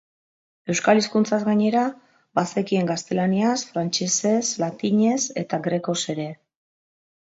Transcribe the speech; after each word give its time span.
Euskal 0.73 1.01
hizkuntzaz 1.01 1.39
gainera, 1.49 1.83
bazekien 2.41 2.91
gaztelaniaz, 2.95 3.55
frantsesez, 3.71 4.43
latinez 4.67 5.23
eta 5.47 5.65
grekoz 5.71 6.01
ere. 6.19 6.31